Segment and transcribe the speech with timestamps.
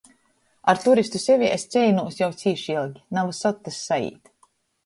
[0.71, 4.35] Ar turistu sevī es ceinūs jau cīši ilgi, na vysod tys saīt.